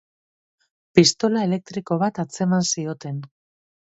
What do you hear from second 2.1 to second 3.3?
atzeman zioten.